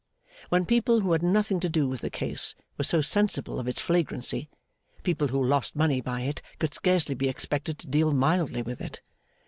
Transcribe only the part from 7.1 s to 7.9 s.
be expected to